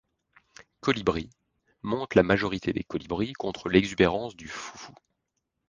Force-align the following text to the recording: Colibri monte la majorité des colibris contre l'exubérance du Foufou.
Colibri 0.79 1.29
monte 1.83 2.15
la 2.15 2.23
majorité 2.23 2.73
des 2.73 2.81
colibris 2.83 3.33
contre 3.33 3.69
l'exubérance 3.69 4.35
du 4.35 4.47
Foufou. 4.47 4.95